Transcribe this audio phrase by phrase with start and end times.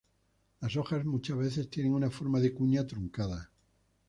[0.61, 3.51] Las hojas muchas veces tienen una forma de cuña truncada.